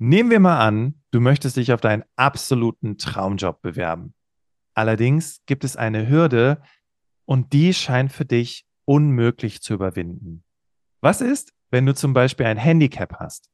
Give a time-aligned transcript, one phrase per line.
[0.00, 4.14] Nehmen wir mal an, du möchtest dich auf deinen absoluten Traumjob bewerben.
[4.74, 6.62] Allerdings gibt es eine Hürde
[7.24, 10.44] und die scheint für dich unmöglich zu überwinden.
[11.00, 13.50] Was ist, wenn du zum Beispiel ein Handicap hast?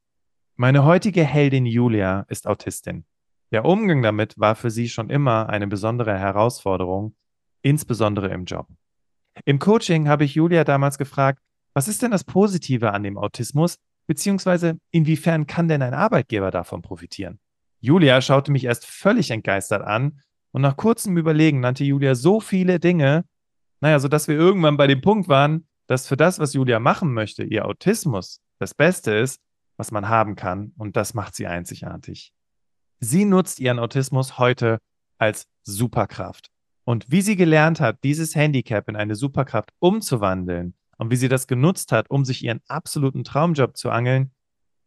[0.55, 3.05] Meine heutige Heldin Julia ist Autistin.
[3.51, 7.15] Der Umgang damit war für sie schon immer eine besondere Herausforderung,
[7.63, 8.67] insbesondere im Job.
[9.45, 11.41] Im Coaching habe ich Julia damals gefragt,
[11.73, 16.81] was ist denn das Positive an dem Autismus Beziehungsweise inwiefern kann denn ein Arbeitgeber davon
[16.81, 17.39] profitieren?
[17.79, 20.21] Julia schaute mich erst völlig entgeistert an
[20.51, 23.25] und nach kurzem Überlegen nannte Julia so viele Dinge,
[23.81, 27.43] naja, sodass wir irgendwann bei dem Punkt waren, dass für das, was Julia machen möchte,
[27.43, 29.39] ihr Autismus das Beste ist,
[29.77, 32.33] was man haben kann und das macht sie einzigartig.
[32.99, 34.79] Sie nutzt ihren Autismus heute
[35.17, 36.49] als Superkraft.
[36.85, 41.47] Und wie sie gelernt hat, dieses Handicap in eine Superkraft umzuwandeln, und wie sie das
[41.47, 44.31] genutzt hat, um sich ihren absoluten Traumjob zu angeln,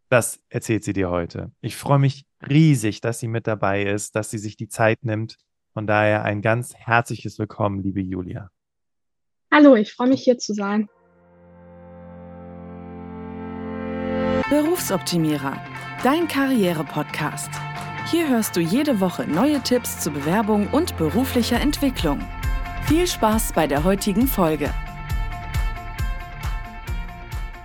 [0.09, 1.53] das erzählt sie dir heute.
[1.61, 5.37] Ich freue mich riesig, dass sie mit dabei ist, dass sie sich die Zeit nimmt.
[5.75, 8.51] Von daher ein ganz herzliches Willkommen, liebe Julia.
[9.53, 10.89] Hallo, ich freue mich hier zu sein.
[14.49, 15.63] Berufsoptimierer,
[16.03, 17.51] dein Karriere-Podcast.
[18.11, 22.19] Hier hörst du jede Woche neue Tipps zur Bewerbung und beruflicher Entwicklung.
[22.87, 24.73] Viel Spaß bei der heutigen Folge.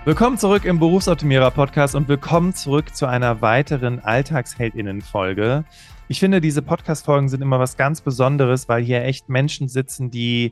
[0.05, 5.63] Willkommen zurück im Berufsoptimierer Podcast und willkommen zurück zu einer weiteren Alltagsheldinnen-Folge.
[6.09, 10.51] Ich finde, diese Podcast-Folgen sind immer was ganz Besonderes, weil hier echt Menschen sitzen, die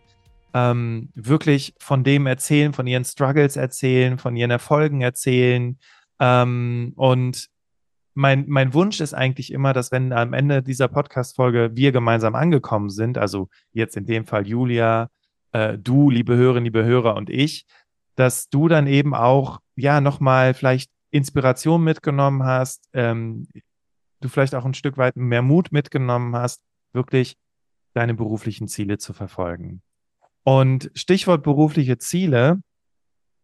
[0.54, 5.78] ähm, wirklich von dem erzählen, von ihren Struggles erzählen, von ihren Erfolgen erzählen.
[6.22, 7.50] Ähm, und
[8.14, 12.90] mein, mein Wunsch ist eigentlich immer, dass wenn am Ende dieser Podcast-Folge wir gemeinsam angekommen
[12.90, 15.10] sind, also jetzt in dem Fall Julia,
[15.52, 17.66] äh, du, liebe Hörerinnen, liebe Hörer und ich,
[18.16, 23.48] dass du dann eben auch, ja, nochmal vielleicht Inspiration mitgenommen hast, ähm,
[24.22, 26.62] du vielleicht auch ein Stück weit mehr Mut mitgenommen hast,
[26.94, 27.38] wirklich
[27.94, 29.81] deine beruflichen Ziele zu verfolgen.
[30.44, 32.62] Und Stichwort berufliche Ziele.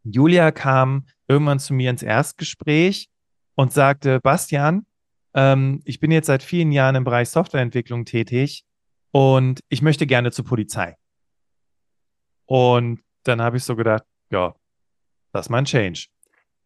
[0.04, 3.10] Julia kam irgendwann zu mir ins Erstgespräch
[3.56, 4.86] und sagte, Bastian,
[5.34, 8.64] ähm, ich bin jetzt seit vielen Jahren im Bereich Softwareentwicklung tätig
[9.12, 10.96] und ich möchte gerne zur Polizei.
[12.46, 14.56] Und dann habe ich so gedacht, ja,
[15.34, 16.08] das ist mein Change.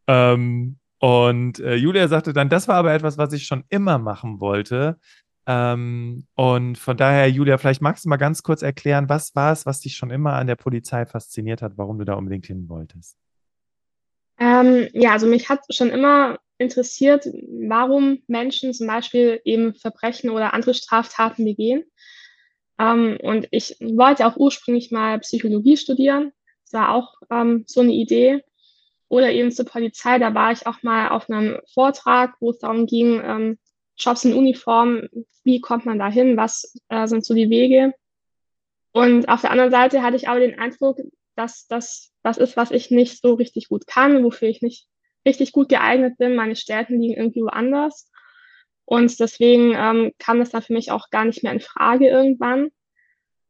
[0.08, 4.40] Ähm, und äh, Julia sagte dann, das war aber etwas, was ich schon immer machen
[4.40, 5.00] wollte.
[5.48, 9.66] Ähm, und von daher, Julia, vielleicht magst du mal ganz kurz erklären, was war es,
[9.66, 13.18] was dich schon immer an der Polizei fasziniert hat, warum du da unbedingt hin wolltest?
[14.40, 17.26] Ähm, ja, also mich hat schon immer interessiert,
[17.68, 21.84] warum Menschen zum Beispiel eben Verbrechen oder andere Straftaten begehen.
[22.80, 26.32] Ähm, und ich wollte auch ursprünglich mal Psychologie studieren.
[26.72, 28.44] Das war auch ähm, so eine Idee.
[29.08, 32.86] Oder eben zur Polizei, da war ich auch mal auf einem Vortrag, wo es darum
[32.86, 33.59] ging, ähm,
[33.98, 35.09] Jobs in Uniform,
[35.44, 37.94] wie kommt man da hin, was äh, sind so die Wege.
[38.94, 41.00] Und auf der anderen Seite hatte ich aber den Eindruck,
[41.36, 44.88] dass das was ist, was ich nicht so richtig gut kann, wofür ich nicht
[45.26, 46.36] richtig gut geeignet bin.
[46.36, 48.09] Meine Stärken liegen irgendwie woanders.
[48.86, 52.70] Und deswegen ähm, kam das dann für mich auch gar nicht mehr in Frage irgendwann.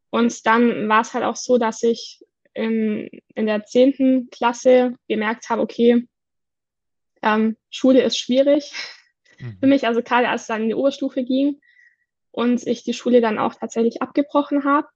[0.09, 2.20] Und dann war es halt auch so, dass ich
[2.53, 6.07] in, in der zehnten Klasse gemerkt habe, okay,
[7.21, 8.71] ähm, Schule ist schwierig
[9.39, 9.57] mhm.
[9.59, 11.59] für mich, also gerade als es dann in die Oberstufe ging
[12.31, 14.87] und ich die Schule dann auch tatsächlich abgebrochen habe,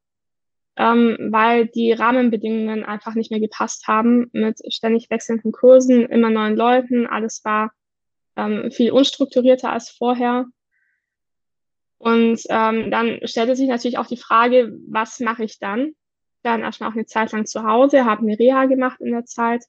[0.78, 6.56] ähm, weil die Rahmenbedingungen einfach nicht mehr gepasst haben mit ständig wechselnden Kursen, immer neuen
[6.56, 7.72] Leuten, alles war
[8.36, 10.46] ähm, viel unstrukturierter als vorher.
[11.98, 15.96] Und ähm, dann stellte sich natürlich auch die Frage, was mache ich dann?
[16.46, 19.64] Dann erstmal auch eine Zeit lang zu Hause, habe eine Reha gemacht in der Zeit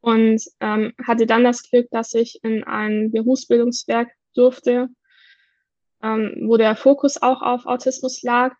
[0.00, 4.88] und ähm, hatte dann das Glück, dass ich in ein Berufsbildungswerk durfte,
[6.02, 8.54] ähm, wo der Fokus auch auf Autismus lag,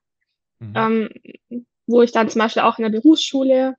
[0.58, 0.72] mhm.
[0.74, 3.74] ähm, wo ich dann zum Beispiel auch in der Berufsschule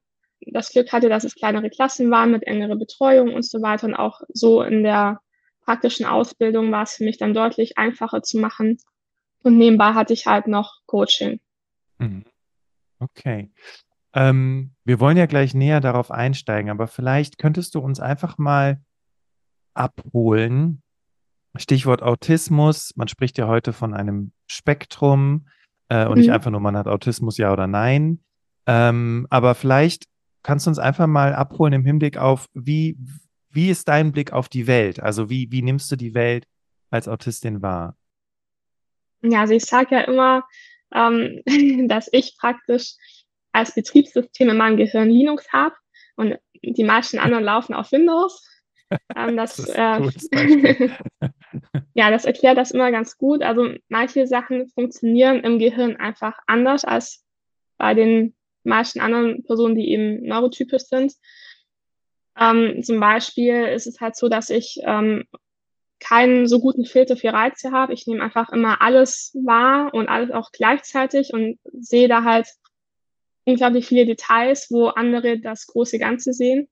[0.47, 3.95] das Glück hatte, dass es kleinere Klassen waren mit engerer Betreuung und so weiter und
[3.95, 5.19] auch so in der
[5.65, 8.77] praktischen Ausbildung war es für mich dann deutlich einfacher zu machen.
[9.41, 11.39] Und nebenbei hatte ich halt noch Coaching.
[11.97, 12.25] Mhm.
[12.99, 13.51] Okay.
[14.13, 18.81] Ähm, wir wollen ja gleich näher darauf einsteigen, aber vielleicht könntest du uns einfach mal
[19.73, 20.81] abholen.
[21.57, 22.93] Stichwort Autismus.
[22.95, 25.47] Man spricht ja heute von einem Spektrum
[25.89, 26.19] äh, und mhm.
[26.19, 28.19] nicht einfach nur, man hat Autismus, ja oder nein.
[28.67, 30.05] Ähm, aber vielleicht
[30.43, 32.97] kannst du uns einfach mal abholen im Hinblick auf, wie,
[33.49, 35.01] wie ist dein Blick auf die Welt?
[35.01, 36.47] Also wie, wie nimmst du die Welt
[36.89, 37.97] als Autistin wahr?
[39.21, 40.43] Ja, also ich sage ja immer,
[40.95, 41.41] ähm,
[41.87, 42.93] dass ich praktisch
[43.51, 45.75] als Betriebssystem in meinem Gehirn Linux habe
[46.15, 48.43] und die meisten anderen laufen auf Windows.
[49.15, 50.89] Ähm, das, das äh,
[51.93, 53.41] ja, das erklärt das immer ganz gut.
[53.43, 57.23] Also manche Sachen funktionieren im Gehirn einfach anders als
[57.77, 61.13] bei den meisten anderen Personen, die eben neurotypisch sind.
[62.37, 65.25] Ähm, zum Beispiel ist es halt so, dass ich ähm,
[65.99, 67.93] keinen so guten Filter für Reize habe.
[67.93, 72.47] Ich nehme einfach immer alles wahr und alles auch gleichzeitig und sehe da halt
[73.45, 76.67] unglaublich viele Details, wo andere das große Ganze sehen.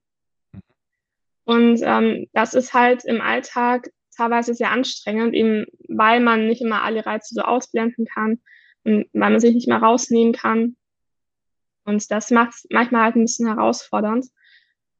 [1.44, 6.82] Und ähm, das ist halt im Alltag teilweise sehr anstrengend, eben weil man nicht immer
[6.82, 8.40] alle Reize so ausblenden kann
[8.84, 10.76] und weil man sich nicht mehr rausnehmen kann.
[11.84, 14.26] Und das macht es manchmal halt ein bisschen herausfordernd,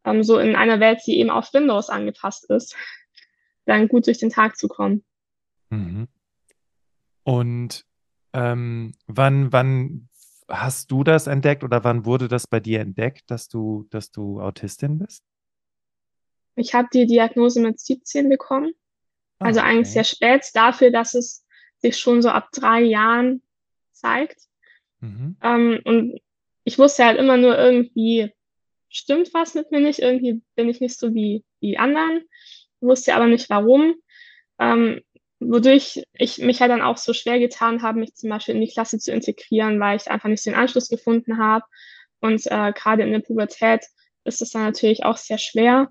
[0.04, 2.76] ähm, so in einer Welt, die eben auf Windows angepasst ist,
[3.66, 5.04] dann gut durch den Tag zu kommen.
[5.70, 6.08] Mhm.
[7.22, 7.84] Und
[8.32, 10.08] ähm, wann, wann
[10.48, 14.40] hast du das entdeckt oder wann wurde das bei dir entdeckt, dass du, dass du
[14.40, 15.24] Autistin bist?
[16.56, 18.72] Ich habe die Diagnose mit 17 bekommen.
[19.38, 21.44] Ah, also eigentlich sehr spät dafür, dass es
[21.78, 23.42] sich schon so ab drei Jahren
[23.92, 24.48] zeigt.
[25.00, 25.36] Mhm.
[25.42, 26.20] Ähm, und
[26.64, 28.32] ich wusste halt immer nur irgendwie,
[28.88, 32.22] stimmt was mit mir nicht, irgendwie bin ich nicht so wie die anderen,
[32.84, 33.94] wusste aber nicht warum.
[34.58, 35.00] Ähm,
[35.40, 38.72] wodurch ich mich halt dann auch so schwer getan habe, mich zum Beispiel in die
[38.72, 41.64] Klasse zu integrieren, weil ich einfach nicht den Anschluss gefunden habe.
[42.20, 43.84] Und äh, gerade in der Pubertät
[44.24, 45.88] ist es dann natürlich auch sehr schwer.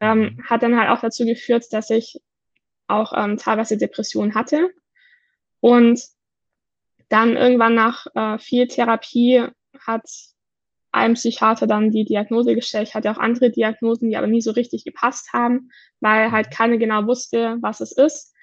[0.00, 2.20] Ähm, hat dann halt auch dazu geführt, dass ich
[2.88, 4.70] auch ähm, teilweise Depressionen hatte.
[5.60, 6.00] Und
[7.08, 9.46] dann irgendwann nach äh, viel Therapie
[9.78, 10.08] hat
[10.92, 12.88] ein Psychiater dann die Diagnose gestellt.
[12.88, 16.76] Ich hatte auch andere Diagnosen, die aber nie so richtig gepasst haben, weil halt keiner
[16.76, 18.34] genau wusste, was es ist.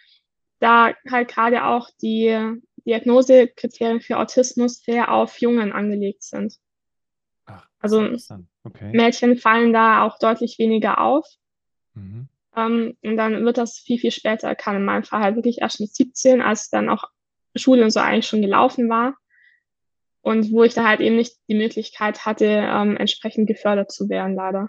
[0.59, 6.55] Da halt gerade auch die Diagnosekriterien für Autismus sehr auf Jungen angelegt sind.
[7.45, 8.09] Ach, also
[8.63, 8.91] okay.
[8.93, 11.27] Mädchen fallen da auch deutlich weniger auf.
[11.93, 12.27] Mhm.
[12.55, 15.79] Ähm, und dann wird das viel, viel später, kann in meinem Fall halt wirklich erst
[15.79, 17.03] mit 17, als dann auch
[17.55, 19.15] Schule und so eigentlich schon gelaufen war.
[20.21, 24.35] Und wo ich da halt eben nicht die Möglichkeit hatte, ähm, entsprechend gefördert zu werden,
[24.35, 24.67] leider.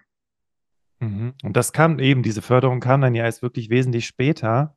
[1.00, 1.35] Mhm.
[1.43, 4.76] Und das kam eben, diese Förderung kam dann ja erst wirklich wesentlich später.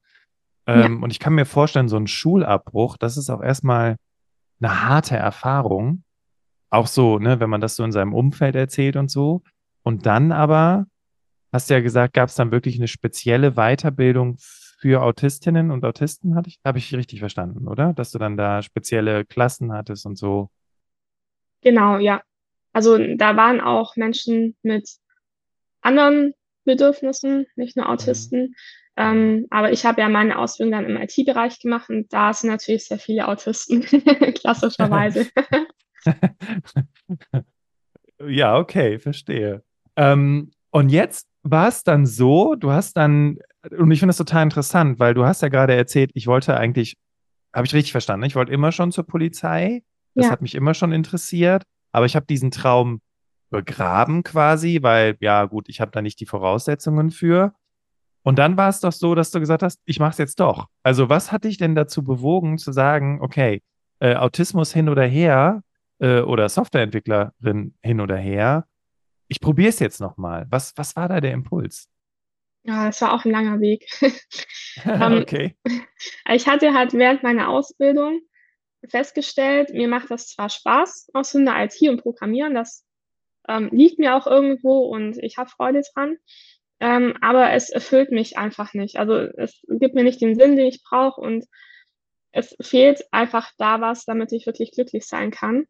[0.66, 1.04] Ähm, ja.
[1.04, 3.98] Und ich kann mir vorstellen, so ein Schulabbruch, das ist auch erstmal
[4.62, 6.04] eine harte Erfahrung.
[6.70, 9.44] Auch so, ne, wenn man das so in seinem Umfeld erzählt und so.
[9.84, 10.88] Und dann aber
[11.52, 16.36] hast du ja gesagt, gab es dann wirklich eine spezielle Weiterbildung für Autistinnen und Autisten,
[16.36, 17.94] hatte ich, habe ich richtig verstanden, oder?
[17.94, 20.50] Dass du dann da spezielle Klassen hattest und so.
[21.64, 22.22] Genau, ja.
[22.74, 24.90] Also da waren auch Menschen mit
[25.82, 26.34] anderen
[26.66, 28.42] Bedürfnissen, nicht nur Autisten.
[28.42, 28.56] Mhm.
[28.96, 32.86] Ähm, aber ich habe ja meine Ausbildung dann im IT-Bereich gemacht und da sind natürlich
[32.86, 33.82] sehr viele Autisten,
[34.36, 35.28] klassischerweise.
[38.28, 39.64] ja, okay, verstehe.
[39.96, 43.40] Ähm, und jetzt war es dann so, du hast dann,
[43.72, 46.98] und ich finde das total interessant, weil du hast ja gerade erzählt, ich wollte eigentlich,
[47.54, 49.84] habe ich richtig verstanden, ich wollte immer schon zur Polizei.
[50.16, 50.32] Das ja.
[50.32, 53.02] hat mich immer schon interessiert, aber ich habe diesen Traum
[53.50, 57.54] begraben quasi, weil, ja gut, ich habe da nicht die Voraussetzungen für.
[58.24, 60.68] Und dann war es doch so, dass du gesagt hast, ich mache es jetzt doch.
[60.82, 63.62] Also was hat dich denn dazu bewogen zu sagen, okay,
[64.00, 65.62] äh, Autismus hin oder her
[66.00, 68.66] äh, oder Softwareentwicklerin hin oder her,
[69.28, 70.46] ich probiere es jetzt nochmal.
[70.50, 71.90] Was, was war da der Impuls?
[72.64, 73.88] Ja, es war auch ein langer Weg.
[74.86, 75.56] Ähm, okay.
[76.34, 78.22] Ich hatte halt während meiner Ausbildung
[78.90, 82.86] festgestellt, mir macht das zwar Spaß aus einer IT und Programmieren, das
[83.48, 86.18] ähm, liegt mir auch irgendwo und ich habe Freude dran,
[86.80, 88.98] ähm, aber es erfüllt mich einfach nicht.
[88.98, 91.46] Also es gibt mir nicht den Sinn, den ich brauche und
[92.32, 95.66] es fehlt einfach da was, damit ich wirklich glücklich sein kann.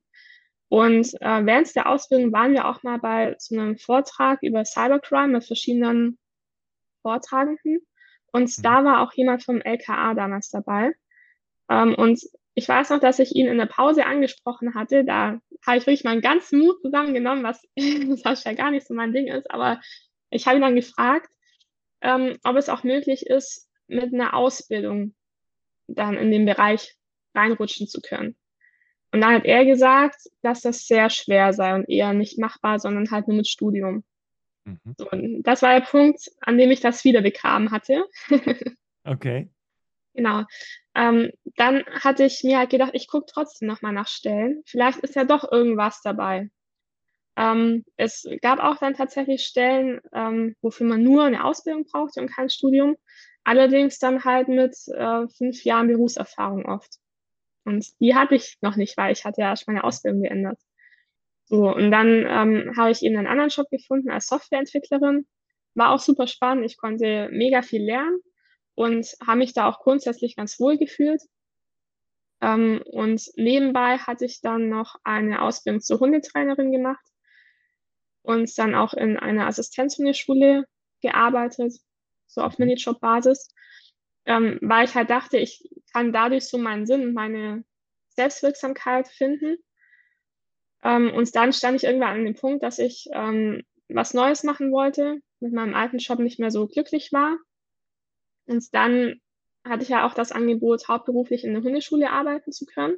[0.69, 5.33] Und äh, während der Ausbildung waren wir auch mal bei so einem Vortrag über Cybercrime
[5.33, 6.17] mit verschiedenen
[7.03, 7.85] Vortragenden.
[8.31, 8.61] Und mhm.
[8.63, 10.93] da war auch jemand vom LKA damals dabei.
[11.69, 12.19] Ähm, und
[12.55, 15.03] ich weiß noch, dass ich ihn in der Pause angesprochen hatte.
[15.03, 17.63] Da habe ich wirklich meinen ganzen Mut zusammengenommen, was,
[18.23, 19.49] was ja gar nicht so mein Ding ist.
[19.49, 19.79] Aber
[20.29, 21.29] ich habe ihn dann gefragt,
[22.01, 25.15] ähm, ob es auch möglich ist, mit einer Ausbildung
[25.87, 26.95] dann in den Bereich
[27.35, 28.35] reinrutschen zu können.
[29.11, 33.11] Und dann hat er gesagt, dass das sehr schwer sei und eher nicht machbar, sondern
[33.11, 34.03] halt nur mit Studium.
[34.65, 34.95] Mhm.
[34.97, 35.07] So,
[35.41, 38.05] das war der Punkt, an dem ich das wieder bekam hatte.
[39.03, 39.49] okay.
[40.13, 40.43] Genau.
[40.95, 44.61] Ähm, dann hatte ich mir halt gedacht, ich gucke trotzdem nochmal nach Stellen.
[44.65, 46.49] Vielleicht ist ja doch irgendwas dabei.
[47.35, 52.29] Ähm, es gab auch dann tatsächlich Stellen, ähm, wofür man nur eine Ausbildung brauchte und
[52.31, 52.95] kein Studium.
[53.43, 56.99] Allerdings dann halt mit äh, fünf Jahren Berufserfahrung oft.
[57.65, 60.59] Und die hatte ich noch nicht, weil ich hatte ja erst meine Ausbildung geändert.
[61.45, 65.27] So, und dann ähm, habe ich eben einen anderen Job gefunden als Softwareentwicklerin.
[65.75, 66.65] war auch super spannend.
[66.65, 68.19] Ich konnte mega viel lernen
[68.75, 71.21] und habe mich da auch grundsätzlich ganz wohl gefühlt.
[72.41, 77.05] Ähm, und nebenbei hatte ich dann noch eine Ausbildung zur Hundetrainerin gemacht
[78.23, 80.65] und dann auch in einer Assistenzhundeschule
[81.01, 81.73] gearbeitet,
[82.27, 82.65] so auf mhm.
[82.65, 83.53] Minijob-Basis,
[84.25, 87.63] ähm, weil ich halt dachte, ich kann dadurch so meinen Sinn und meine
[88.09, 89.57] Selbstwirksamkeit finden.
[90.83, 94.71] Ähm, und dann stand ich irgendwann an dem Punkt, dass ich ähm, was Neues machen
[94.71, 97.37] wollte, mit meinem alten Job nicht mehr so glücklich war.
[98.45, 99.19] Und dann
[99.65, 102.97] hatte ich ja auch das Angebot, hauptberuflich in der Hundeschule arbeiten zu können.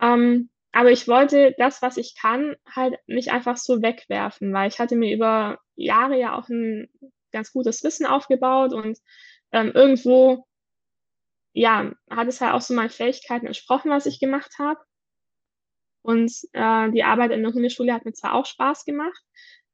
[0.00, 4.78] Ähm, aber ich wollte das, was ich kann, halt nicht einfach so wegwerfen, weil ich
[4.78, 6.88] hatte mir über Jahre ja auch ein
[7.30, 8.98] ganz gutes Wissen aufgebaut und
[9.52, 10.46] ähm, irgendwo,
[11.52, 14.80] ja, hat es halt auch so meinen Fähigkeiten entsprochen, was ich gemacht habe.
[16.02, 19.22] Und äh, die Arbeit in der Hundeschule hat mir zwar auch Spaß gemacht,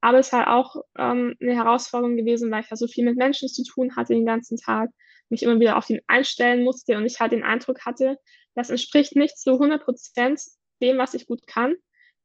[0.00, 3.16] aber es ist halt auch ähm, eine Herausforderung gewesen, weil ich ja so viel mit
[3.16, 4.90] Menschen zu tun hatte den ganzen Tag,
[5.28, 8.18] mich immer wieder auf ihn einstellen musste und ich halt den Eindruck hatte,
[8.54, 10.40] das entspricht nicht zu 100 Prozent
[10.80, 11.74] dem, was ich gut kann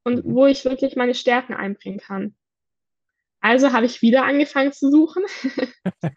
[0.03, 0.35] und mhm.
[0.35, 2.35] wo ich wirklich meine Stärken einbringen kann.
[3.41, 5.23] Also habe ich wieder angefangen zu suchen.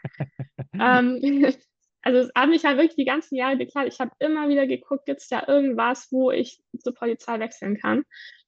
[0.74, 1.20] ähm,
[2.02, 3.94] also es hat mich halt wirklich die ganzen Jahre begleitet.
[3.94, 8.04] Ich habe immer wieder geguckt, gibt es da irgendwas, wo ich zur Polizei wechseln kann.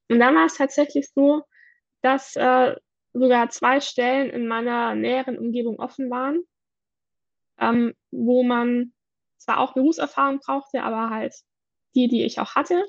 [0.09, 1.43] Und dann war es tatsächlich so,
[2.03, 2.77] dass äh,
[3.19, 6.43] sogar zwei Stellen in meiner näheren Umgebung offen waren,
[7.59, 8.93] ähm, wo man
[9.39, 11.35] zwar auch Berufserfahrung brauchte, aber halt
[11.95, 12.85] die, die ich auch hatte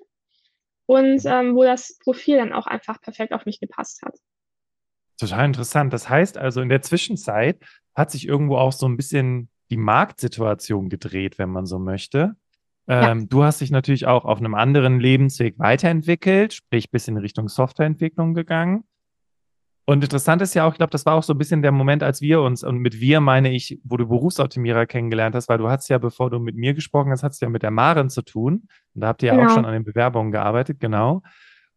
[0.85, 4.17] und ähm, wo das Profil dann auch einfach perfekt auf mich gepasst hat.
[5.19, 5.93] Total interessant.
[5.93, 10.89] Das heißt also, in der Zwischenzeit hat sich irgendwo auch so ein bisschen die Marktsituation
[10.89, 12.35] gedreht, wenn man so möchte.
[12.87, 13.25] Ähm, ja.
[13.27, 18.33] Du hast dich natürlich auch auf einem anderen Lebensweg weiterentwickelt, sprich bis in Richtung Softwareentwicklung
[18.33, 18.83] gegangen.
[19.89, 22.03] Und interessant ist ja auch, ich glaube, das war auch so ein bisschen der Moment,
[22.03, 25.67] als wir uns, und mit wir meine ich, wo du Berufsoptimierer kennengelernt hast, weil du
[25.67, 28.21] hast ja, bevor du mit mir gesprochen hast, hast du ja mit der Maren zu
[28.21, 28.67] tun.
[28.93, 29.49] Und da habt ihr ja genau.
[29.49, 31.23] auch schon an den Bewerbungen gearbeitet, genau.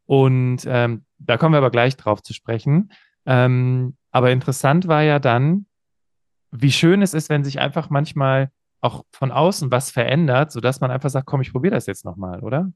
[0.04, 2.92] Und ähm, da kommen wir aber gleich drauf zu sprechen.
[3.24, 5.64] Ähm, aber interessant war ja dann,
[6.50, 8.50] wie schön es ist, wenn sich einfach manchmal
[8.82, 12.40] auch von außen was verändert, sodass man einfach sagt, komm, ich probiere das jetzt nochmal,
[12.40, 12.70] oder?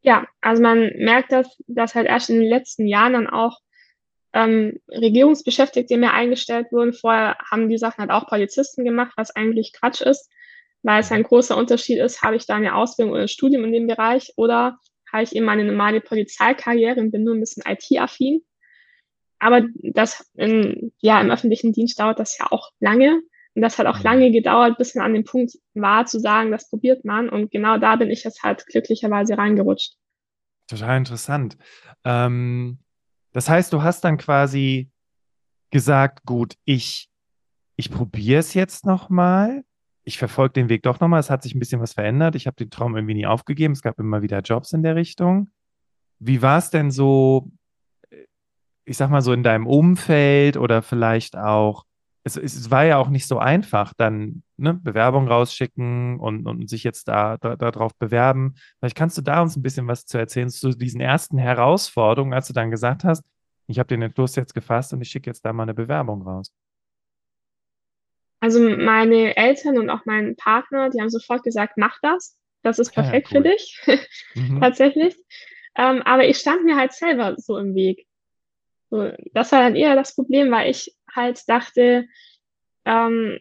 [0.00, 3.58] Ja, also man merkt das, dass halt erst in den letzten Jahren dann auch
[4.32, 6.92] ähm, Regierungsbeschäftigte mehr eingestellt wurden.
[6.92, 10.30] Vorher haben die Sachen halt auch Polizisten gemacht, was eigentlich Quatsch ist,
[10.82, 13.72] weil es ein großer Unterschied ist, habe ich da eine Ausbildung oder ein Studium in
[13.72, 14.78] dem Bereich oder
[15.12, 18.42] habe ich eben meine normale Polizeikarriere und bin nur ein bisschen IT-affin.
[19.38, 23.22] Aber das in, ja, im öffentlichen Dienst dauert das ja auch lange.
[23.54, 26.68] Und das hat auch lange gedauert, bis man an dem Punkt war, zu sagen, das
[26.68, 27.28] probiert man.
[27.28, 29.94] Und genau da bin ich jetzt halt glücklicherweise reingerutscht.
[30.68, 31.56] Total interessant.
[32.04, 32.78] Ähm,
[33.38, 34.90] das heißt, du hast dann quasi
[35.70, 37.08] gesagt, gut, ich,
[37.76, 39.62] ich probiere es jetzt nochmal.
[40.02, 41.20] Ich verfolge den Weg doch nochmal.
[41.20, 42.34] Es hat sich ein bisschen was verändert.
[42.34, 43.74] Ich habe den Traum irgendwie nie aufgegeben.
[43.74, 45.52] Es gab immer wieder Jobs in der Richtung.
[46.18, 47.48] Wie war es denn so,
[48.84, 51.84] ich sag mal so in deinem Umfeld oder vielleicht auch
[52.36, 56.84] es, es war ja auch nicht so einfach, dann ne, Bewerbung rausschicken und, und sich
[56.84, 58.54] jetzt da, da darauf bewerben.
[58.78, 62.48] Vielleicht kannst du da uns ein bisschen was zu erzählen zu diesen ersten Herausforderungen, als
[62.48, 63.24] du dann gesagt hast,
[63.66, 66.52] ich habe den Entschluss jetzt gefasst und ich schicke jetzt da mal eine Bewerbung raus.
[68.40, 72.36] Also meine Eltern und auch mein Partner, die haben sofort gesagt, mach das.
[72.62, 73.44] Das ist perfekt ja, cool.
[73.44, 73.80] für dich.
[74.34, 74.60] mhm.
[74.60, 75.16] Tatsächlich.
[75.76, 78.06] Ähm, aber ich stand mir halt selber so im Weg.
[78.90, 82.08] So, das war dann eher das Problem, weil ich halt dachte,
[82.84, 83.38] ähm,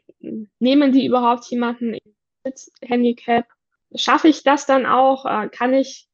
[0.60, 1.98] nehmen die überhaupt jemanden
[2.43, 3.46] mit Handicap?
[3.96, 5.25] Schaffe ich das dann auch?
[5.25, 6.07] Äh, kann ich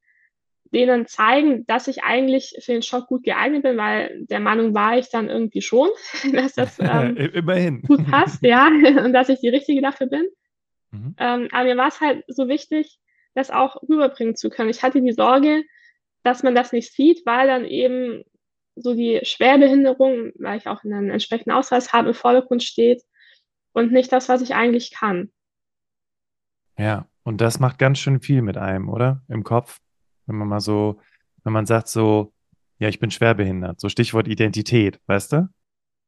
[0.74, 4.98] denen zeigen, dass ich eigentlich für den Job gut geeignet bin, weil der Meinung war
[4.98, 5.88] ich dann irgendwie schon,
[6.32, 7.82] dass das ähm, Immerhin.
[7.82, 8.66] gut passt, ja,
[9.04, 10.26] und dass ich die Richtige dafür bin.
[10.90, 11.14] Mhm.
[11.18, 12.98] Ähm, aber mir war es halt so wichtig,
[13.34, 14.70] das auch rüberbringen zu können.
[14.70, 15.64] Ich hatte die Sorge,
[16.22, 18.24] dass man das nicht sieht, weil dann eben
[18.76, 23.02] so die Schwerbehinderung, weil ich auch einen entsprechenden Ausweis habe, im Vordergrund steht
[23.72, 25.30] und nicht das, was ich eigentlich kann.
[26.78, 29.22] Ja, und das macht ganz schön viel mit einem, oder?
[29.28, 29.80] Im Kopf,
[30.26, 31.00] wenn man mal so,
[31.44, 32.32] wenn man sagt so,
[32.78, 35.48] ja, ich bin schwerbehindert, so Stichwort Identität, weißt du?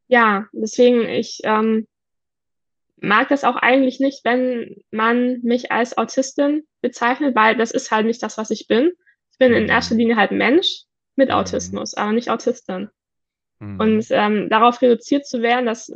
[0.08, 1.86] Ja, deswegen, ich ähm,
[3.00, 8.06] mag das auch eigentlich nicht, wenn man mich als Autistin bezeichnet, weil das ist halt
[8.06, 8.92] nicht das, was ich bin.
[9.32, 9.70] Ich bin in mhm.
[9.70, 11.34] erster Linie halt Mensch mit mhm.
[11.34, 12.88] Autismus, aber nicht Autistin.
[13.58, 13.80] Mhm.
[13.80, 15.92] Und ähm, darauf reduziert zu werden, das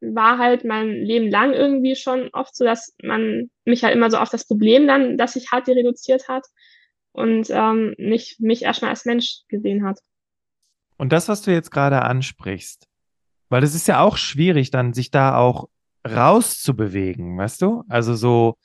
[0.00, 4.16] war halt mein Leben lang irgendwie schon oft so, dass man mich halt immer so
[4.16, 6.46] auf das Problem dann, das ich hatte, reduziert hat
[7.12, 9.98] und ähm, nicht mich erstmal als Mensch gesehen hat.
[10.96, 12.86] Und das, was du jetzt gerade ansprichst,
[13.48, 15.68] Weil es ist ja auch schwierig, dann sich da auch
[16.06, 17.84] rauszubewegen, weißt du?
[17.88, 18.56] Also so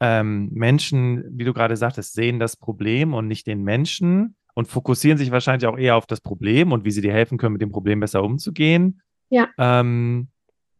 [0.00, 5.18] ähm, Menschen, wie du gerade sagtest, sehen das Problem und nicht den Menschen und fokussieren
[5.18, 7.72] sich wahrscheinlich auch eher auf das Problem und wie sie dir helfen können, mit dem
[7.72, 9.02] Problem besser umzugehen.
[9.30, 9.48] Ja.
[9.58, 10.28] Ähm,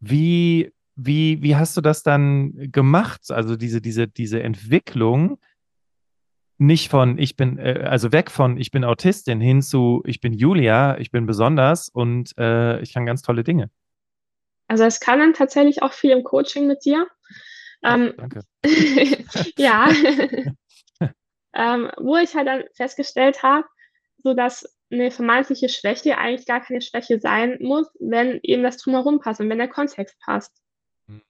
[0.00, 3.30] wie, wie, wie hast du das dann gemacht?
[3.30, 5.38] Also diese, diese, diese Entwicklung
[6.56, 10.32] nicht von ich bin, äh, also weg von ich bin Autistin hin zu ich bin
[10.32, 13.70] Julia, ich bin besonders und äh, ich kann ganz tolle Dinge.
[14.68, 17.06] Also es kann dann tatsächlich auch viel im Coaching mit dir.
[17.82, 18.42] Ähm, danke.
[19.58, 19.88] ja.
[21.54, 23.66] ähm, wo ich halt dann festgestellt habe,
[24.18, 29.20] so dass eine vermeintliche Schwäche eigentlich gar keine Schwäche sein muss, wenn eben das drumherum
[29.20, 30.52] passt und wenn der Kontext passt.
[31.06, 31.22] Hm.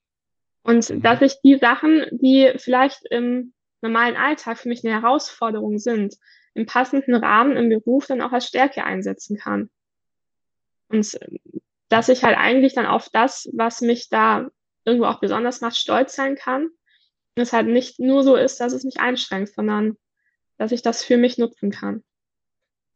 [0.62, 1.02] Und mhm.
[1.02, 6.14] dass ich die Sachen, die vielleicht im normalen Alltag für mich eine Herausforderung sind,
[6.54, 9.70] im passenden Rahmen im Beruf dann auch als Stärke einsetzen kann.
[10.88, 11.18] Und
[11.88, 14.48] dass ich halt eigentlich dann auf das, was mich da
[14.84, 16.64] irgendwo auch besonders macht, stolz sein kann.
[17.36, 19.96] Und es halt nicht nur so ist, dass es mich einschränkt, sondern
[20.56, 22.02] dass ich das für mich nutzen kann.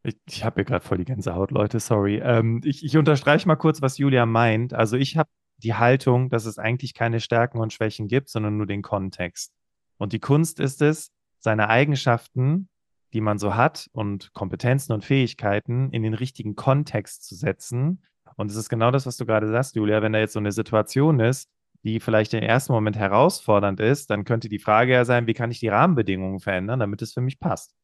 [0.03, 2.19] Ich, ich habe hier gerade voll die Gänsehaut, Leute, sorry.
[2.23, 4.73] Ähm, ich, ich unterstreiche mal kurz, was Julia meint.
[4.75, 8.67] Also ich habe die Haltung, dass es eigentlich keine Stärken und Schwächen gibt, sondern nur
[8.67, 9.53] den Kontext.
[9.97, 11.11] Und die Kunst ist es,
[11.41, 12.69] seine Eigenschaften,
[13.12, 18.03] die man so hat und Kompetenzen und Fähigkeiten in den richtigen Kontext zu setzen.
[18.37, 20.03] Und es ist genau das, was du gerade sagst, Julia.
[20.03, 21.49] Wenn da jetzt so eine Situation ist,
[21.85, 25.50] die vielleicht im ersten Moment herausfordernd ist, dann könnte die Frage ja sein, wie kann
[25.50, 27.75] ich die Rahmenbedingungen verändern, damit es für mich passt?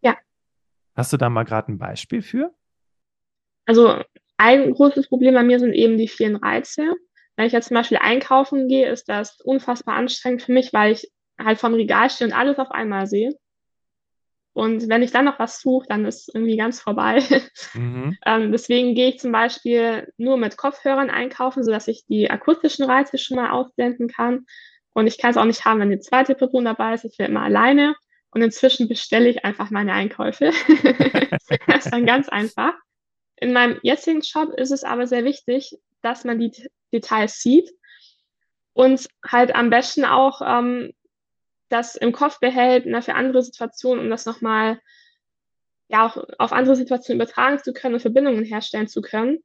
[0.00, 0.16] Ja.
[0.94, 2.54] Hast du da mal gerade ein Beispiel für?
[3.66, 4.02] Also
[4.36, 6.94] ein großes Problem bei mir sind eben die vielen Reize.
[7.36, 11.10] Wenn ich jetzt zum Beispiel einkaufen gehe, ist das unfassbar anstrengend für mich, weil ich
[11.38, 13.32] halt vom Regal stehe und alles auf einmal sehe.
[14.52, 17.22] Und wenn ich dann noch was suche, dann ist irgendwie ganz vorbei.
[17.74, 18.16] Mhm.
[18.24, 23.18] ähm, deswegen gehe ich zum Beispiel nur mit Kopfhörern einkaufen, sodass ich die akustischen Reize
[23.18, 24.46] schon mal ausblenden kann.
[24.94, 27.04] Und ich kann es auch nicht haben, wenn eine zweite Person dabei ist.
[27.04, 27.94] Ich will immer alleine.
[28.30, 30.52] Und inzwischen bestelle ich einfach meine Einkäufe.
[31.66, 32.74] das ist dann ganz einfach.
[33.36, 36.52] In meinem jetzigen Shop ist es aber sehr wichtig, dass man die
[36.92, 37.70] Details sieht
[38.72, 40.92] und halt am besten auch ähm,
[41.68, 44.80] das im Kopf behält na, für andere Situationen, um das nochmal
[45.88, 49.42] ja auch auf andere Situationen übertragen zu können und Verbindungen herstellen zu können.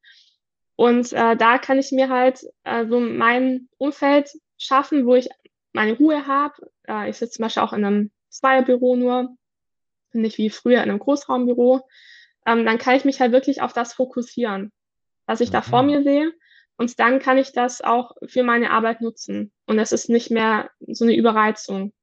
[0.76, 5.30] Und äh, da kann ich mir halt äh, so mein Umfeld schaffen, wo ich
[5.72, 6.56] meine Ruhe habe.
[6.88, 9.36] Äh, ich sitze zum Beispiel auch in einem Zweierbüro nur,
[10.14, 11.88] nicht wie früher in einem Großraumbüro.
[12.46, 14.72] Ähm, dann kann ich mich halt wirklich auf das fokussieren,
[15.26, 15.54] was ich mhm.
[15.54, 15.90] da vor mhm.
[15.90, 16.34] mir sehe.
[16.78, 19.52] Und dann kann ich das auch für meine Arbeit nutzen.
[19.68, 21.94] Und es ist nicht mehr so eine Überreizung.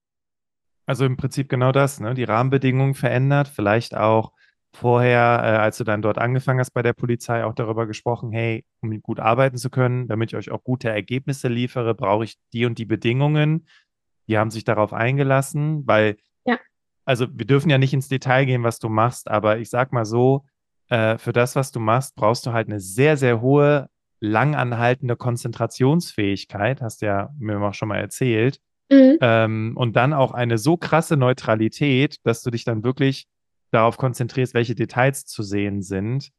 [0.90, 2.14] Also im Prinzip genau das, ne?
[2.14, 4.32] Die Rahmenbedingungen verändert, vielleicht auch
[4.72, 8.64] vorher, äh, als du dann dort angefangen hast bei der Polizei, auch darüber gesprochen, hey,
[8.80, 12.66] um gut arbeiten zu können, damit ich euch auch gute Ergebnisse liefere, brauche ich die
[12.66, 13.68] und die Bedingungen.
[14.26, 16.58] Die haben sich darauf eingelassen, weil, ja.
[17.04, 20.04] also wir dürfen ja nicht ins Detail gehen, was du machst, aber ich sag mal
[20.04, 20.44] so,
[20.88, 26.82] äh, für das, was du machst, brauchst du halt eine sehr, sehr hohe, langanhaltende Konzentrationsfähigkeit,
[26.82, 28.60] hast ja mir auch schon mal erzählt.
[28.90, 29.18] Mhm.
[29.20, 33.26] Ähm, und dann auch eine so krasse Neutralität, dass du dich dann wirklich
[33.70, 36.30] darauf konzentrierst, welche Details zu sehen sind,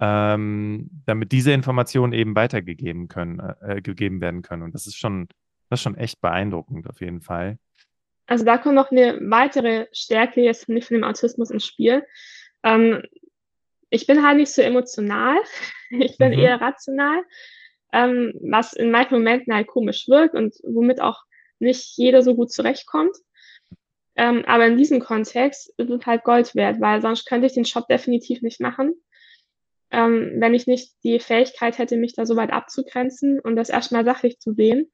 [0.00, 4.62] ähm, damit diese Informationen eben weitergegeben können, äh, gegeben werden können.
[4.62, 5.26] Und das ist schon,
[5.70, 7.58] das ist schon echt beeindruckend auf jeden Fall.
[8.26, 12.04] Also da kommt noch eine weitere Stärke jetzt nicht von dem Autismus ins Spiel.
[12.62, 13.02] Ähm,
[13.90, 15.36] ich bin halt nicht so emotional,
[15.90, 16.38] ich bin mhm.
[16.38, 17.22] eher rational,
[17.92, 21.24] ähm, was in manchen Momenten halt komisch wirkt und womit auch
[21.60, 23.16] nicht jeder so gut zurechtkommt.
[24.16, 27.64] Ähm, aber in diesem Kontext ist es halt Gold wert, weil sonst könnte ich den
[27.64, 28.94] Shop definitiv nicht machen,
[29.90, 34.04] ähm, wenn ich nicht die Fähigkeit hätte, mich da so weit abzugrenzen und das erstmal
[34.04, 34.90] sachlich zu sehen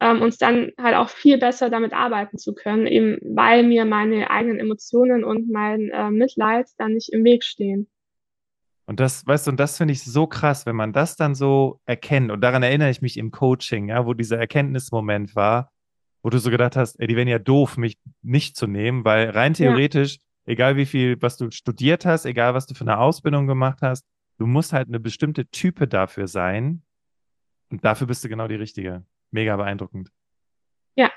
[0.00, 4.30] ähm, und dann halt auch viel besser damit arbeiten zu können, eben weil mir meine
[4.30, 7.88] eigenen Emotionen und mein äh, Mitleid dann nicht im Weg stehen.
[8.86, 11.78] Und das, weißt du, und das finde ich so krass, wenn man das dann so
[11.84, 12.30] erkennt.
[12.30, 15.70] Und daran erinnere ich mich im Coaching, ja, wo dieser Erkenntnismoment war,
[16.22, 19.30] wo du so gedacht hast, ey, die wären ja doof, mich nicht zu nehmen, weil
[19.30, 20.52] rein theoretisch, ja.
[20.52, 24.04] egal wie viel, was du studiert hast, egal was du für eine Ausbildung gemacht hast,
[24.38, 26.82] du musst halt eine bestimmte Type dafür sein.
[27.70, 29.04] Und dafür bist du genau die richtige.
[29.30, 30.10] Mega beeindruckend.
[30.96, 31.10] Ja.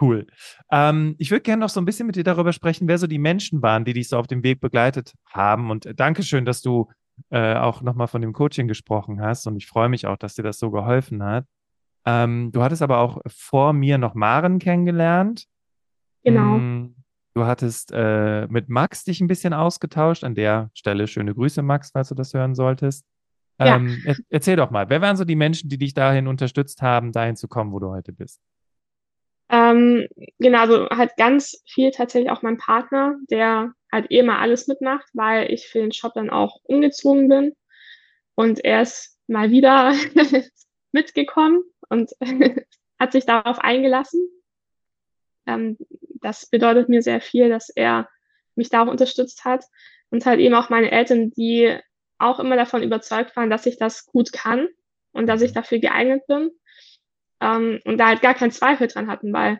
[0.00, 0.26] Cool.
[0.70, 3.18] Ähm, ich würde gerne noch so ein bisschen mit dir darüber sprechen, wer so die
[3.18, 5.70] Menschen waren, die dich so auf dem Weg begleitet haben.
[5.70, 6.90] Und äh, Dankeschön, dass du
[7.30, 9.46] äh, auch nochmal von dem Coaching gesprochen hast.
[9.46, 11.44] Und ich freue mich auch, dass dir das so geholfen hat.
[12.04, 15.46] Ähm, du hattest aber auch vor mir noch Maren kennengelernt.
[16.24, 16.56] Genau.
[16.56, 16.96] Hm,
[17.34, 20.24] du hattest äh, mit Max dich ein bisschen ausgetauscht.
[20.24, 23.04] An der Stelle schöne Grüße, Max, falls du das hören solltest.
[23.60, 23.76] Ja.
[23.76, 27.12] Ähm, er, erzähl doch mal, wer waren so die Menschen, die dich dahin unterstützt haben,
[27.12, 28.40] dahin zu kommen, wo du heute bist?
[29.48, 30.06] Ähm,
[30.38, 35.06] genau, also halt ganz viel tatsächlich auch mein Partner, der halt eh mal alles mitmacht,
[35.12, 37.52] weil ich für den Shop dann auch umgezogen bin.
[38.34, 39.92] Und er ist mal wieder
[40.92, 41.62] mitgekommen
[41.92, 42.12] und
[42.98, 44.26] hat sich darauf eingelassen.
[45.46, 45.76] Ähm,
[46.20, 48.08] das bedeutet mir sehr viel, dass er
[48.54, 49.64] mich da auch unterstützt hat.
[50.10, 51.78] Und halt eben auch meine Eltern, die
[52.18, 54.68] auch immer davon überzeugt waren, dass ich das gut kann
[55.12, 56.50] und dass ich dafür geeignet bin.
[57.40, 59.58] Ähm, und da halt gar keinen Zweifel dran hatten, weil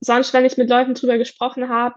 [0.00, 1.96] sonst, wenn ich mit Leuten drüber gesprochen habe,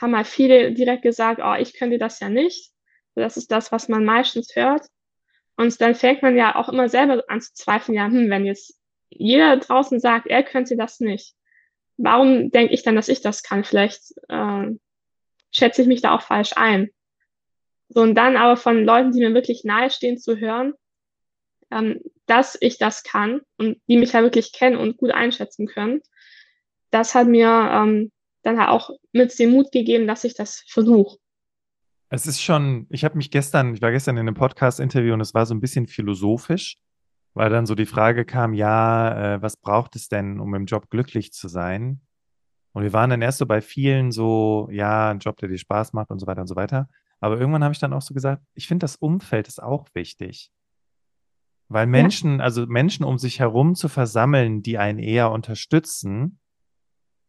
[0.00, 2.72] haben halt viele direkt gesagt, oh, ich könnte das ja nicht.
[3.14, 4.86] Das ist das, was man meistens hört.
[5.56, 8.78] Und dann fängt man ja auch immer selber an zu zweifeln, ja, hm, wenn jetzt
[9.08, 11.34] jeder draußen sagt, er könnte das nicht,
[11.96, 13.64] warum denke ich dann, dass ich das kann?
[13.64, 14.66] Vielleicht äh,
[15.52, 16.90] schätze ich mich da auch falsch ein.
[17.88, 20.74] So, und dann aber von Leuten, die mir wirklich nahestehen, zu hören,
[21.70, 26.02] ähm, dass ich das kann und die mich ja wirklich kennen und gut einschätzen können,
[26.90, 28.12] das hat mir ähm,
[28.42, 31.18] dann halt auch mit dem Mut gegeben, dass ich das versuche.
[32.14, 35.34] Es ist schon, ich habe mich gestern, ich war gestern in einem Podcast-Interview und es
[35.34, 36.76] war so ein bisschen philosophisch,
[37.32, 40.90] weil dann so die Frage kam, ja, äh, was braucht es denn, um im Job
[40.90, 42.02] glücklich zu sein?
[42.70, 45.92] Und wir waren dann erst so bei vielen so, ja, ein Job, der dir Spaß
[45.92, 46.88] macht und so weiter und so weiter.
[47.18, 50.52] Aber irgendwann habe ich dann auch so gesagt, ich finde, das Umfeld ist auch wichtig.
[51.66, 52.44] Weil Menschen, ja.
[52.44, 56.38] also Menschen um sich herum zu versammeln, die einen eher unterstützen,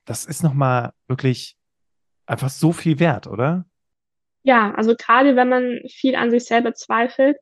[0.05, 1.57] das ist nochmal wirklich
[2.27, 3.65] einfach so viel wert, oder?
[4.45, 7.37] Ja, also gerade wenn man viel an sich selber zweifelt,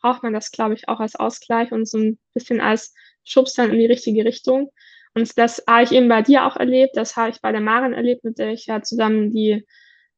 [0.00, 2.92] braucht man das, glaube ich, auch als Ausgleich und so ein bisschen als
[3.22, 4.72] Schubs dann in die richtige Richtung.
[5.14, 7.92] Und das habe ich eben bei dir auch erlebt, das habe ich bei der Maren
[7.92, 9.64] erlebt, mit der ich ja zusammen die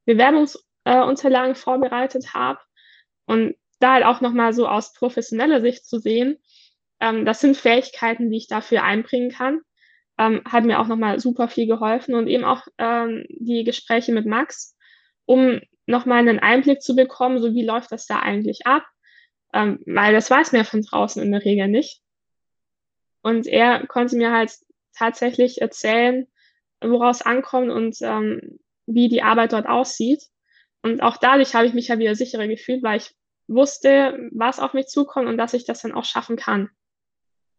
[0.06, 2.58] Bewerbungsunterlagen äh, vorbereitet habe.
[3.26, 6.38] Und da halt auch nochmal so aus professioneller Sicht zu sehen,
[7.00, 9.60] ähm, das sind Fähigkeiten, die ich dafür einbringen kann,
[10.16, 14.24] ähm, hat mir auch nochmal super viel geholfen und eben auch ähm, die Gespräche mit
[14.24, 14.74] Max,
[15.26, 18.84] um nochmal einen Einblick zu bekommen, so wie läuft das da eigentlich ab,
[19.52, 22.00] ähm, weil das weiß man ja von draußen in der Regel nicht.
[23.22, 24.52] Und er konnte mir halt
[24.96, 26.26] tatsächlich erzählen,
[26.80, 30.22] woraus ankommt und ähm, wie die Arbeit dort aussieht.
[30.82, 33.14] Und auch dadurch habe ich mich ja wieder sicherer gefühlt, weil ich
[33.48, 36.70] wusste, was auf mich zukommt und dass ich das dann auch schaffen kann.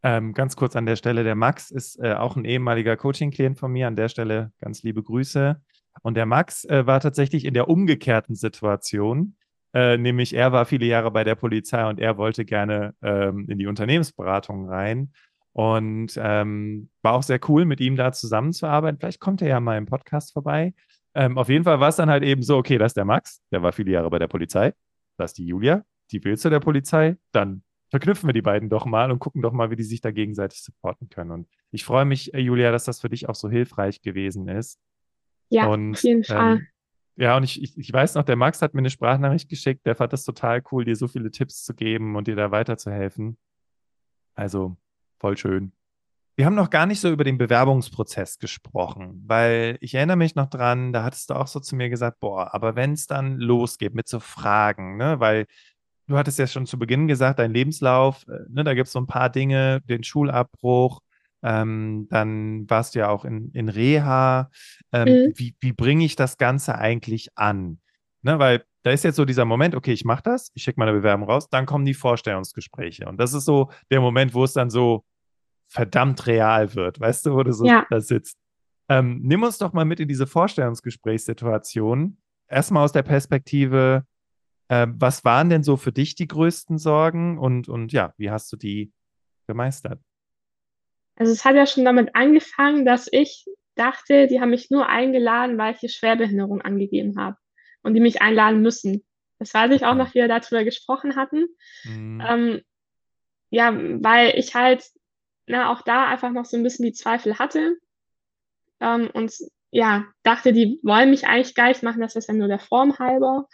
[0.04, 3.72] Ähm, ganz kurz an der Stelle, der Max ist äh, auch ein ehemaliger Coaching-Klient von
[3.72, 3.88] mir.
[3.88, 5.62] An der Stelle ganz liebe Grüße.
[6.02, 9.36] Und der Max äh, war tatsächlich in der umgekehrten Situation,
[9.74, 13.58] äh, nämlich er war viele Jahre bei der Polizei und er wollte gerne ähm, in
[13.58, 15.12] die Unternehmensberatung rein
[15.54, 19.00] und ähm, war auch sehr cool, mit ihm da zusammenzuarbeiten.
[19.00, 20.74] Vielleicht kommt er ja mal im Podcast vorbei.
[21.14, 23.42] Ähm, auf jeden Fall war es dann halt eben so, okay, das ist der Max,
[23.52, 24.74] der war viele Jahre bei der Polizei.
[25.18, 27.18] Das ist die Julia, die will zu der Polizei.
[27.32, 30.12] Dann verknüpfen wir die beiden doch mal und gucken doch mal, wie die sich da
[30.12, 31.32] gegenseitig supporten können.
[31.32, 34.80] Und ich freue mich, äh, Julia, dass das für dich auch so hilfreich gewesen ist.
[35.52, 36.58] Ja, und, auf jeden Fall.
[36.58, 36.68] Ähm,
[37.18, 39.96] ja, und ich, ich, ich weiß noch, der Max hat mir eine Sprachnachricht geschickt, der
[39.96, 43.38] fand das total cool, dir so viele Tipps zu geben und dir da weiterzuhelfen.
[44.34, 44.78] Also
[45.20, 45.74] voll schön.
[46.38, 50.50] Wir haben noch gar nicht so über den Bewerbungsprozess gesprochen, weil ich erinnere mich noch
[50.50, 53.94] dran, da hattest du auch so zu mir gesagt, boah, aber wenn es dann losgeht
[53.94, 55.46] mit so Fragen, ne, weil
[56.08, 59.00] du hattest ja schon zu Beginn gesagt, dein Lebenslauf, äh, ne, da gibt es so
[59.00, 61.02] ein paar Dinge, den Schulabbruch,
[61.44, 64.50] ähm, dann warst du ja auch in, in Reha.
[64.92, 65.34] Ähm, mhm.
[65.36, 67.80] Wie, wie bringe ich das Ganze eigentlich an?
[68.24, 70.94] Ne, weil da ist jetzt so dieser Moment, okay, ich mache das, ich schicke meine
[70.94, 73.08] Bewerbung raus, dann kommen die Vorstellungsgespräche.
[73.08, 75.04] Und das ist so der Moment, wo es dann so
[75.68, 77.86] verdammt real wird, weißt du, wo du so ja.
[77.90, 78.38] da sitzt.
[78.90, 82.18] Ähm, nimm uns doch mal mit in diese Vorstellungsgesprächssituation.
[82.48, 84.06] Erstmal aus der Perspektive,
[84.68, 88.52] äh, was waren denn so für dich die größten Sorgen und, und ja, wie hast
[88.52, 88.92] du die
[89.48, 90.02] gemeistert?
[91.22, 95.56] Also es hat ja schon damit angefangen, dass ich dachte, die haben mich nur eingeladen,
[95.60, 97.38] weil ich die Schwerbehinderung angegeben habe
[97.84, 99.06] und die mich einladen müssen.
[99.38, 101.46] Das weiß ich auch noch, wie wir darüber gesprochen hatten.
[101.84, 102.24] Mhm.
[102.28, 102.62] Ähm,
[103.52, 104.84] ja, weil ich halt
[105.46, 107.78] na, auch da einfach noch so ein bisschen die Zweifel hatte.
[108.80, 109.32] Ähm, und
[109.70, 112.98] ja, dachte, die wollen mich eigentlich gar nicht machen, das ist ja nur der Form
[112.98, 113.48] halber.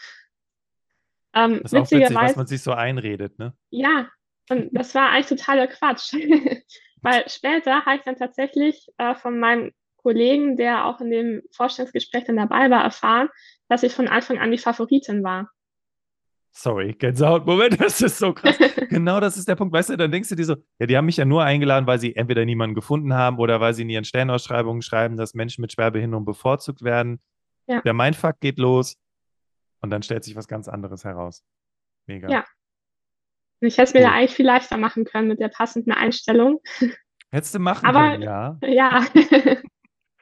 [1.34, 3.54] Ähm, das ist auch witzig, was man sich so einredet, ne?
[3.72, 4.08] Ja,
[4.50, 6.14] und das war eigentlich totaler Quatsch.
[7.02, 12.26] Weil später habe ich dann tatsächlich äh, von meinem Kollegen, der auch in dem Vorstellungsgespräch
[12.26, 13.30] dann dabei war, erfahren,
[13.68, 15.50] dass ich von Anfang an die Favoritin war.
[16.52, 18.58] Sorry, Gänsehaut-Moment, das ist so krass.
[18.90, 19.74] genau das ist der Punkt.
[19.74, 22.00] Weißt du, dann denkst du dir so, ja, die haben mich ja nur eingeladen, weil
[22.00, 25.72] sie entweder niemanden gefunden haben oder weil sie in ihren Stellenausschreibungen schreiben, dass Menschen mit
[25.72, 27.20] Schwerbehinderung bevorzugt werden.
[27.68, 27.82] Ja.
[27.82, 28.98] Der Mindfuck geht los
[29.82, 31.44] und dann stellt sich was ganz anderes heraus.
[32.08, 32.30] Mega.
[32.30, 32.46] Ja.
[33.60, 34.06] Ich hätte es mir cool.
[34.08, 36.62] da eigentlich viel leichter machen können mit der passenden Einstellung.
[37.32, 38.58] Hättest du machen Aber, können, ja.
[38.62, 39.06] Ja.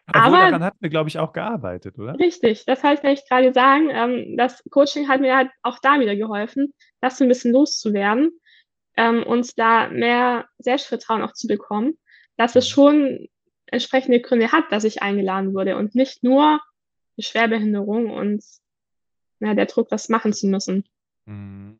[0.07, 2.17] Obwohl, Aber daran hatten wir, glaube ich, auch gearbeitet, oder?
[2.19, 6.15] Richtig, das heißt, ich gerade sagen, ähm, das Coaching hat mir halt auch da wieder
[6.15, 8.29] geholfen, das ein bisschen loszuwerden
[8.97, 11.97] ähm, und da mehr Selbstvertrauen auch zu bekommen,
[12.37, 12.73] dass es mhm.
[12.73, 13.27] schon
[13.65, 16.59] entsprechende Gründe hat, dass ich eingeladen wurde und nicht nur
[17.17, 18.43] die Schwerbehinderung und
[19.39, 20.85] ja, der Druck, das machen zu müssen.
[21.25, 21.79] Mhm.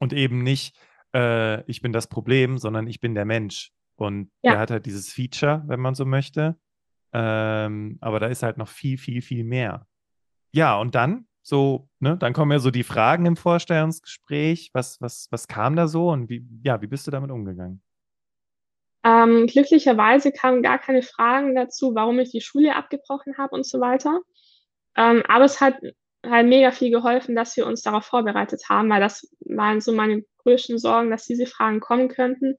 [0.00, 0.76] Und eben nicht,
[1.14, 3.70] äh, ich bin das Problem, sondern ich bin der Mensch.
[3.94, 4.52] Und ja.
[4.52, 6.56] der hat halt dieses Feature, wenn man so möchte.
[7.12, 9.86] Ähm, aber da ist halt noch viel, viel, viel mehr.
[10.52, 14.70] Ja, und dann so, ne, dann kommen ja so die Fragen im Vorstellungsgespräch.
[14.72, 17.82] Was, was, was kam da so und wie, ja, wie bist du damit umgegangen?
[19.02, 23.80] Ähm, glücklicherweise kamen gar keine Fragen dazu, warum ich die Schule abgebrochen habe und so
[23.80, 24.20] weiter.
[24.96, 25.76] Ähm, aber es hat
[26.24, 30.24] halt mega viel geholfen, dass wir uns darauf vorbereitet haben, weil das waren so meine
[30.38, 32.56] größten Sorgen, dass diese Fragen kommen könnten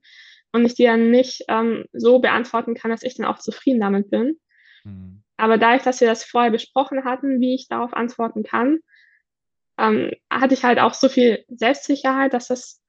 [0.52, 4.10] und ich die dann nicht ähm, so beantworten kann, dass ich dann auch zufrieden damit
[4.10, 4.38] bin.
[4.84, 5.22] Mhm.
[5.36, 8.78] Aber dadurch, dass wir das vorher besprochen hatten, wie ich darauf antworten kann,
[9.78, 12.82] ähm, hatte ich halt auch so viel Selbstsicherheit, dass das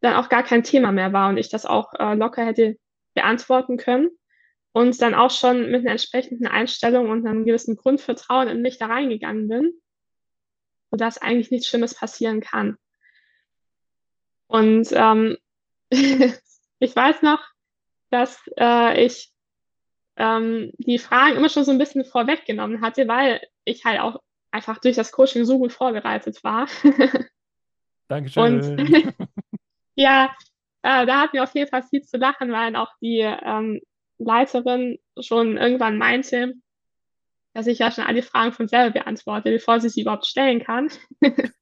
[0.00, 2.76] dann auch gar kein Thema mehr war und ich das auch äh, locker hätte
[3.14, 4.10] beantworten können
[4.72, 8.86] und dann auch schon mit einer entsprechenden Einstellung und einem gewissen Grundvertrauen in mich da
[8.86, 9.72] reingegangen bin,
[10.92, 12.76] sodass eigentlich nichts Schlimmes passieren kann.
[14.46, 15.38] Und ähm,
[15.90, 17.42] ich weiß noch,
[18.10, 19.32] dass äh, ich
[20.16, 24.78] ähm, die Fragen immer schon so ein bisschen vorweggenommen hatte, weil ich halt auch einfach
[24.78, 26.68] durch das Coaching so gut vorbereitet war.
[28.08, 28.42] Dankeschön.
[28.42, 29.14] Und
[29.94, 30.26] ja,
[30.82, 33.80] äh, da hatten wir auf jeden Fall viel zu lachen, weil auch die ähm,
[34.18, 36.52] Leiterin schon irgendwann meinte,
[37.54, 40.88] dass ich ja schon alle Fragen von selber beantworte, bevor sie sie überhaupt stellen kann.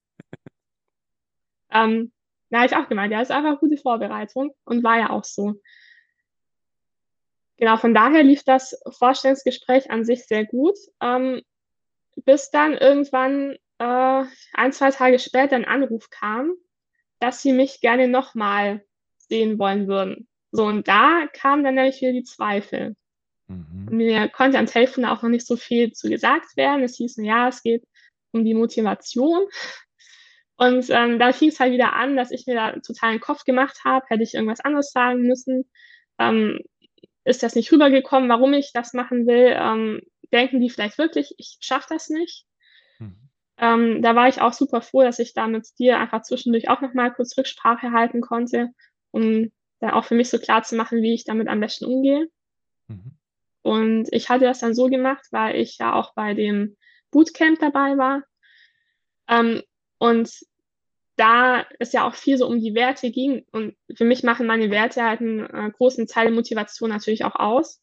[1.71, 2.13] ähm,
[2.51, 5.55] da habe ich auch gemeint, ja, ist einfach gute Vorbereitung und war ja auch so.
[7.57, 11.43] Genau, von daher lief das Vorstellungsgespräch an sich sehr gut, ähm,
[12.25, 14.25] bis dann irgendwann äh,
[14.55, 16.55] ein, zwei Tage später ein Anruf kam,
[17.19, 18.85] dass sie mich gerne nochmal
[19.19, 20.27] sehen wollen würden.
[20.53, 22.97] So, und da kamen dann nämlich wieder die Zweifel.
[23.51, 23.89] Mhm.
[23.91, 26.85] Mir konnte am Telefon auch noch nicht so viel zu gesagt werden.
[26.85, 27.85] Es hieß, ja, es geht
[28.33, 29.47] um die Motivation.
[30.57, 33.45] Und ähm, da fing es halt wieder an, dass ich mir da total den Kopf
[33.45, 35.69] gemacht habe, hätte ich irgendwas anderes sagen müssen.
[36.19, 36.61] Ähm,
[37.25, 39.55] ist das nicht rübergekommen, warum ich das machen will?
[39.57, 40.01] Ähm,
[40.33, 42.45] denken die vielleicht wirklich, ich schaffe das nicht?
[42.99, 43.31] Mhm.
[43.57, 46.83] Ähm, da war ich auch super froh, dass ich da mit dir einfach zwischendurch auch
[46.83, 48.69] nochmal kurz Rücksprache halten konnte,
[49.11, 52.29] um dann auch für mich so klar zu machen, wie ich damit am besten umgehe.
[52.87, 53.17] Mhm.
[53.63, 56.77] Und ich hatte das dann so gemacht, weil ich ja auch bei dem
[57.11, 58.23] Bootcamp dabei war.
[59.29, 59.63] Ähm,
[59.99, 60.31] und
[61.17, 64.71] da es ja auch viel so um die Werte ging und für mich machen meine
[64.71, 67.83] Werte halt einen äh, großen Teil der Motivation natürlich auch aus.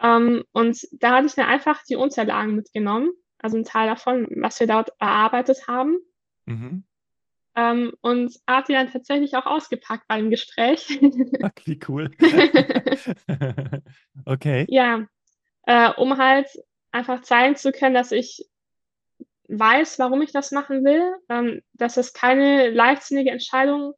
[0.00, 4.60] Ähm, und da hatte ich dann einfach die Unterlagen mitgenommen, also ein Teil davon, was
[4.60, 5.98] wir dort erarbeitet haben.
[6.46, 6.84] Mhm.
[7.54, 10.88] Ähm, und hat die dann tatsächlich auch ausgepackt beim Gespräch.
[11.64, 12.10] wie cool.
[14.24, 14.64] okay.
[14.68, 15.06] Ja,
[15.66, 16.48] äh, um halt
[16.92, 18.48] einfach zeigen zu können, dass ich
[19.48, 23.92] weiß, warum ich das machen will, ähm, dass es keine leichtsinnige Entscheidung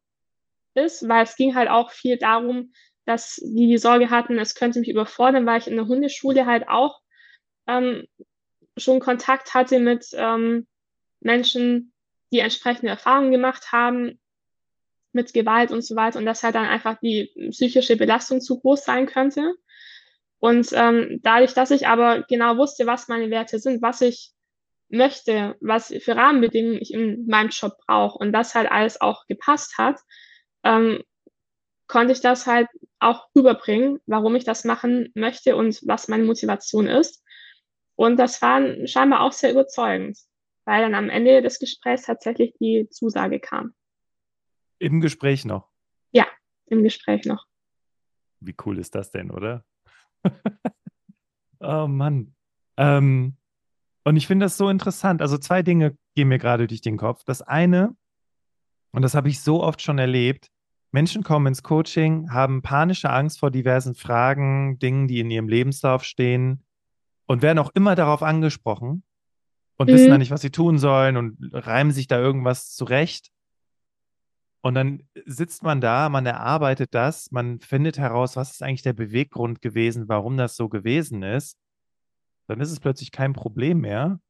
[0.75, 2.73] ist, weil es ging halt auch viel darum,
[3.05, 6.69] dass die die Sorge hatten, es könnte mich überfordern, weil ich in der Hundeschule halt
[6.69, 7.01] auch
[7.67, 8.07] ähm,
[8.77, 10.67] schon Kontakt hatte mit ähm,
[11.21, 11.93] Menschen,
[12.35, 14.19] die entsprechende Erfahrungen gemacht haben
[15.13, 18.85] mit Gewalt und so weiter und dass halt dann einfach die psychische Belastung zu groß
[18.85, 19.55] sein könnte.
[20.41, 24.33] Und ähm, dadurch, dass ich aber genau wusste, was meine Werte sind, was ich
[24.89, 29.79] möchte, was für Rahmenbedingungen ich in meinem Job brauche und das halt alles auch gepasst
[29.79, 30.01] hat,
[30.65, 31.03] ähm,
[31.87, 32.69] konnte ich das halt
[32.99, 37.23] auch rüberbringen, warum ich das machen möchte und was meine Motivation ist.
[37.95, 40.19] Und das war scheinbar auch sehr überzeugend,
[40.65, 43.75] weil dann am Ende des Gesprächs tatsächlich die Zusage kam.
[44.79, 45.71] Im Gespräch noch?
[46.13, 46.27] Ja,
[46.67, 47.47] im Gespräch noch.
[48.41, 49.65] Wie cool ist das denn, oder?
[51.61, 52.35] oh Mann.
[52.77, 53.37] Ähm,
[54.05, 55.23] und ich finde das so interessant.
[55.23, 57.25] Also zwei Dinge gehen mir gerade durch den Kopf.
[57.25, 57.97] Das eine,
[58.93, 60.51] und das habe ich so oft schon erlebt,
[60.93, 66.05] Menschen kommen ins Coaching, haben panische Angst vor diversen Fragen, Dingen, die in ihrem Lebenslauf
[66.05, 66.65] stehen
[67.27, 69.03] und werden auch immer darauf angesprochen
[69.77, 69.95] und mhm.
[69.95, 73.31] wissen dann nicht, was sie tun sollen und reimen sich da irgendwas zurecht.
[74.63, 78.95] Und dann sitzt man da, man erarbeitet das, man findet heraus, was ist eigentlich der
[78.95, 81.59] Beweggrund gewesen, warum das so gewesen ist
[82.47, 84.21] dann ist es plötzlich kein Problem mehr.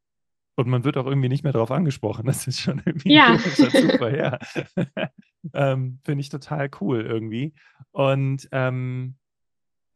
[0.56, 2.26] Und man wird auch irgendwie nicht mehr darauf angesprochen.
[2.26, 3.38] Das ist schon irgendwie ja.
[3.38, 4.38] super, ja.
[5.52, 7.54] ähm, Finde ich total cool irgendwie.
[7.90, 9.16] Und ähm,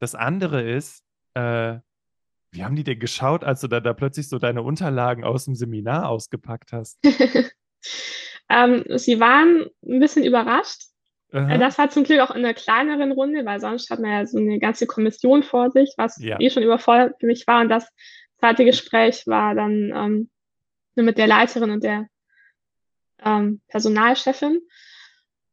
[0.00, 1.78] das andere ist, äh,
[2.50, 5.54] wie haben die denn geschaut, als du da, da plötzlich so deine Unterlagen aus dem
[5.54, 6.98] Seminar ausgepackt hast?
[8.48, 10.84] ähm, sie waren ein bisschen überrascht.
[11.32, 11.58] Aha.
[11.58, 14.38] Das war zum Glück auch in einer kleineren Runde, weil sonst hat man ja so
[14.38, 16.40] eine ganze Kommission vor sich, was ja.
[16.40, 17.60] eh schon überfordert für mich war.
[17.60, 17.86] Und das
[18.38, 20.30] zweite Gespräch war dann ähm,
[20.94, 22.08] nur mit der Leiterin und der
[23.22, 24.60] ähm, Personalchefin.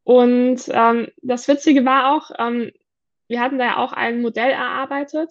[0.02, 2.70] Und ähm, das Witzige war auch, ähm,
[3.28, 5.30] wir hatten da ja auch ein Modell erarbeitet,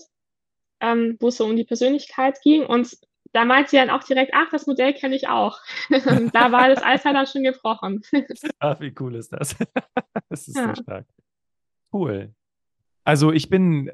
[0.80, 2.66] ähm, wo es so um die Persönlichkeit ging.
[2.66, 2.98] Und
[3.34, 5.60] da meint sie dann auch direkt, ach, das Modell kenne ich auch.
[5.90, 8.02] da war das Eis dann schon gebrochen.
[8.60, 9.56] ach, wie cool ist das?
[10.30, 10.74] das ist ja.
[10.74, 11.06] so stark.
[11.92, 12.34] Cool.
[13.04, 13.92] Also ich bin,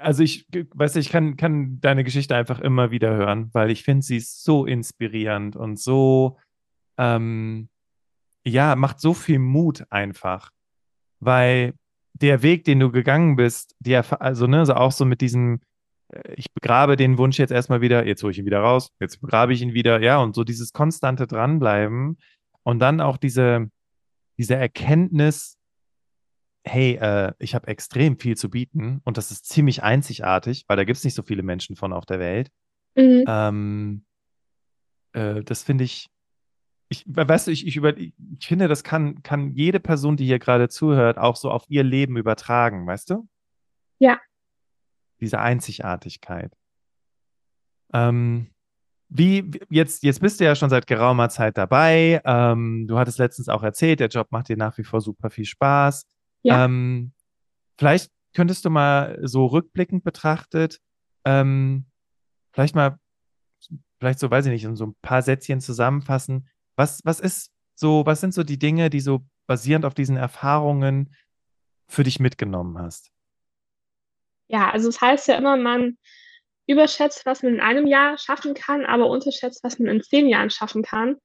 [0.00, 4.02] also ich, weiß ich kann, kann deine Geschichte einfach immer wieder hören, weil ich finde
[4.02, 6.38] sie so inspirierend und so,
[6.98, 7.68] ähm,
[8.44, 10.50] ja, macht so viel Mut einfach,
[11.20, 11.74] weil
[12.12, 15.60] der Weg, den du gegangen bist, die also ne, also auch so mit diesem,
[16.36, 19.52] ich begrabe den Wunsch jetzt erstmal wieder, jetzt hole ich ihn wieder raus, jetzt begrabe
[19.52, 22.18] ich ihn wieder, ja, und so dieses konstante Dranbleiben
[22.62, 23.70] und dann auch diese,
[24.38, 25.58] diese Erkenntnis,
[26.64, 30.84] hey, äh, ich habe extrem viel zu bieten und das ist ziemlich einzigartig, weil da
[30.84, 32.50] gibt es nicht so viele Menschen von auf der Welt.
[32.96, 33.24] Mhm.
[33.26, 34.04] Ähm,
[35.12, 36.08] äh, das finde ich,
[36.88, 40.38] ich, weißt du, ich, ich, über, ich finde, das kann, kann jede Person, die hier
[40.38, 43.28] gerade zuhört, auch so auf ihr Leben übertragen, weißt du?
[43.98, 44.18] Ja.
[45.24, 46.52] Diese Einzigartigkeit.
[47.94, 48.50] Ähm,
[49.08, 52.20] wie, jetzt, jetzt bist du ja schon seit geraumer Zeit dabei.
[52.26, 55.46] Ähm, du hattest letztens auch erzählt, der Job macht dir nach wie vor super viel
[55.46, 56.04] Spaß.
[56.42, 56.66] Ja.
[56.66, 57.12] Ähm,
[57.78, 60.78] vielleicht könntest du mal so rückblickend betrachtet,
[61.24, 61.86] ähm,
[62.52, 62.98] vielleicht mal,
[63.98, 68.04] vielleicht so, weiß ich nicht, in so ein paar Sätzchen zusammenfassen, was, was ist so,
[68.04, 71.14] was sind so die Dinge, die so basierend auf diesen Erfahrungen
[71.88, 73.13] für dich mitgenommen hast?
[74.48, 75.98] Ja, also es das heißt ja immer, man
[76.66, 80.50] überschätzt, was man in einem Jahr schaffen kann, aber unterschätzt, was man in zehn Jahren
[80.50, 81.16] schaffen kann.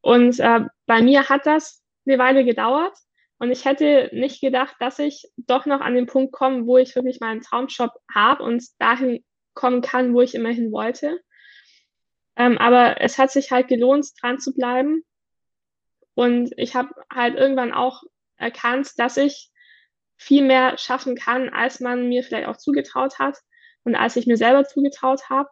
[0.00, 2.96] Und äh, bei mir hat das eine Weile gedauert
[3.38, 6.94] und ich hätte nicht gedacht, dass ich doch noch an den Punkt komme, wo ich
[6.94, 11.20] wirklich meinen Traumjob habe und dahin kommen kann, wo ich immerhin wollte.
[12.36, 15.02] Ähm, aber es hat sich halt gelohnt, dran zu bleiben.
[16.14, 18.02] Und ich habe halt irgendwann auch
[18.36, 19.50] erkannt, dass ich
[20.16, 23.38] viel mehr schaffen kann, als man mir vielleicht auch zugetraut hat
[23.84, 25.48] und als ich mir selber zugetraut habe.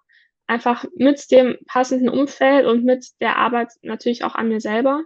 [0.46, 5.04] Einfach mit dem passenden Umfeld und mit der Arbeit natürlich auch an mir selber.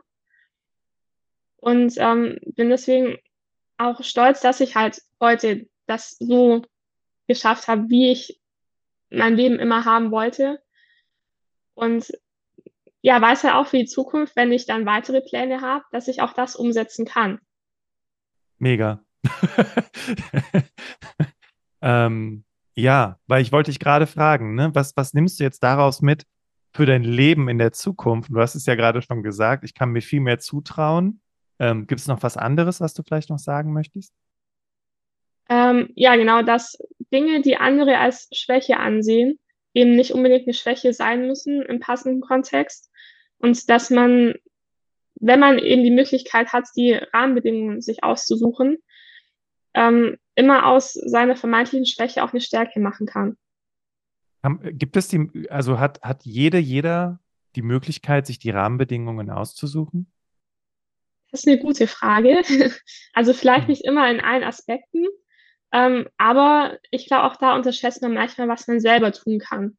[1.59, 3.19] Und ähm, bin deswegen
[3.77, 6.63] auch stolz, dass ich halt heute das so
[7.29, 8.41] geschafft habe, wie ich
[9.11, 10.61] mein Leben immer haben wollte.
[11.75, 12.13] Und
[13.01, 16.21] ja, weiß ja auch für die Zukunft, wenn ich dann weitere Pläne habe, dass ich
[16.21, 17.41] auch das umsetzen kann.
[18.59, 19.05] Mega.
[21.83, 24.71] ähm, ja, weil ich wollte dich gerade fragen, ne?
[24.75, 26.25] was, was nimmst du jetzt daraus mit
[26.73, 28.31] für dein Leben in der Zukunft?
[28.31, 31.21] Du hast es ja gerade schon gesagt, ich kann mir viel mehr zutrauen.
[31.59, 34.15] Ähm, Gibt es noch was anderes, was du vielleicht noch sagen möchtest?
[35.49, 36.79] Ähm, ja, genau, dass
[37.13, 39.39] Dinge, die andere als Schwäche ansehen,
[39.75, 42.91] eben nicht unbedingt eine Schwäche sein müssen im passenden Kontext
[43.39, 44.35] und dass man,
[45.17, 48.79] wenn man eben die Möglichkeit hat, die Rahmenbedingungen sich auszusuchen,
[49.79, 53.37] ähm, immer aus seiner vermeintlichen Schwäche auch eine Stärke machen kann.
[54.73, 57.21] Gibt es die, also hat, hat jede, jeder
[57.55, 60.11] die Möglichkeit, sich die Rahmenbedingungen auszusuchen?
[61.31, 62.43] Das ist eine gute Frage.
[63.13, 63.71] Also vielleicht hm.
[63.71, 65.07] nicht immer in allen Aspekten,
[65.73, 69.77] ähm, aber ich glaube, auch da unterschätzt man manchmal, was man selber tun kann.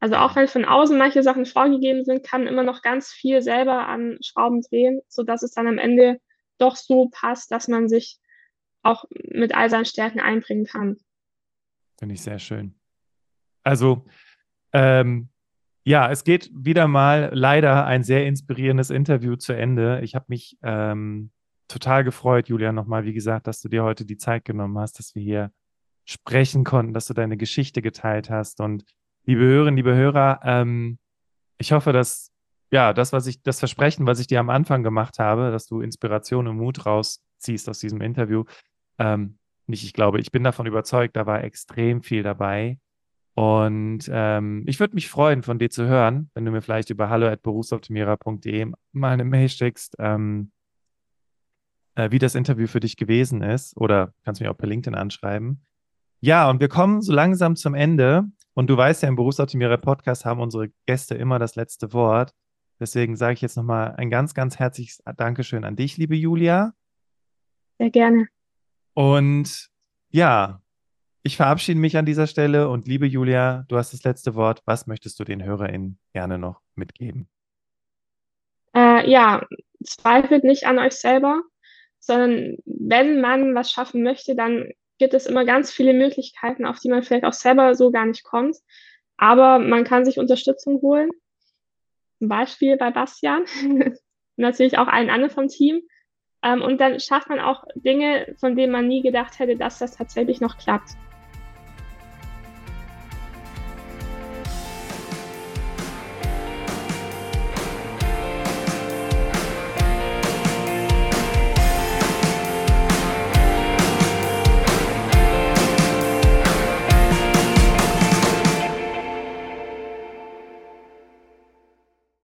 [0.00, 3.42] Also auch wenn von außen manche Sachen vorgegeben sind, kann man immer noch ganz viel
[3.42, 6.18] selber an Schrauben drehen, sodass es dann am Ende
[6.56, 8.18] doch so passt, dass man sich
[8.82, 10.98] auch mit all seinen Stärken einbringen kann.
[11.98, 12.74] Finde ich sehr schön.
[13.64, 14.06] Also,
[14.72, 15.28] ähm,
[15.84, 20.00] ja, es geht wieder mal leider ein sehr inspirierendes Interview zu Ende.
[20.02, 21.30] Ich habe mich ähm,
[21.66, 25.14] total gefreut, Julia, nochmal, wie gesagt, dass du dir heute die Zeit genommen hast, dass
[25.14, 25.52] wir hier
[26.04, 28.60] sprechen konnten, dass du deine Geschichte geteilt hast.
[28.60, 28.84] Und
[29.24, 30.98] liebe Hörerinnen, liebe Hörer, ähm,
[31.58, 32.32] ich hoffe, dass
[32.70, 35.80] ja, das, was ich, das Versprechen, was ich dir am Anfang gemacht habe, dass du
[35.80, 36.84] Inspiration und Mut
[37.38, 38.44] rausziehst aus diesem Interview,
[38.98, 42.78] ähm, nicht, ich glaube, ich bin davon überzeugt, da war extrem viel dabei.
[43.34, 47.08] Und ähm, ich würde mich freuen, von dir zu hören, wenn du mir vielleicht über
[47.08, 50.50] hallo.berufsoptimierer.de mal eine Mail schickst, ähm,
[51.94, 53.76] äh, wie das Interview für dich gewesen ist.
[53.76, 55.64] Oder kannst mich auch per LinkedIn anschreiben.
[56.20, 58.24] Ja, und wir kommen so langsam zum Ende.
[58.54, 62.32] Und du weißt ja, im Berufsoptimierer Podcast haben unsere Gäste immer das letzte Wort.
[62.80, 66.72] Deswegen sage ich jetzt nochmal ein ganz, ganz herzliches Dankeschön an dich, liebe Julia.
[67.78, 68.28] Sehr gerne.
[68.94, 69.68] Und
[70.10, 70.60] ja,
[71.22, 74.62] ich verabschiede mich an dieser Stelle und liebe Julia, du hast das letzte Wort.
[74.64, 77.28] Was möchtest du den HörerInnen gerne noch mitgeben?
[78.74, 79.46] Äh, ja,
[79.84, 81.42] zweifelt nicht an euch selber,
[82.00, 86.88] sondern wenn man was schaffen möchte, dann gibt es immer ganz viele Möglichkeiten, auf die
[86.88, 88.56] man vielleicht auch selber so gar nicht kommt.
[89.16, 91.10] Aber man kann sich Unterstützung holen.
[92.18, 93.44] Zum Beispiel bei Bastian,
[94.36, 95.82] natürlich auch allen anderen vom Team.
[96.42, 99.96] Ähm, und dann schafft man auch Dinge, von denen man nie gedacht hätte, dass das
[99.96, 100.90] tatsächlich noch klappt.